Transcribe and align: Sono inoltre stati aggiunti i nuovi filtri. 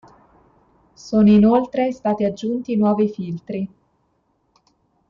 Sono 0.95 1.29
inoltre 1.29 1.91
stati 1.91 2.23
aggiunti 2.23 2.71
i 2.71 2.75
nuovi 2.75 3.07
filtri. 3.07 3.69